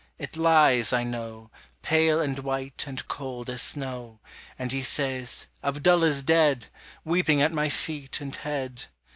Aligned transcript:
it 0.17 0.35
lies, 0.35 0.91
I 0.91 1.03
know, 1.03 1.51
Pale 1.83 2.21
and 2.21 2.39
white 2.39 2.85
and 2.87 3.07
cold 3.07 3.51
as 3.51 3.61
snow; 3.61 4.19
And 4.57 4.73
ye 4.73 4.81
says, 4.81 5.45
"Abdullah's 5.63 6.23
dead!" 6.23 6.69
Weeping 7.05 7.39
at 7.39 7.53
my 7.53 7.69
feet 7.69 8.19
and 8.19 8.35
head. 8.35 8.85